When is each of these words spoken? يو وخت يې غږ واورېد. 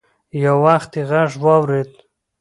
يو 0.43 0.55
وخت 0.65 0.91
يې 0.97 1.03
غږ 1.09 1.31
واورېد. 1.43 1.91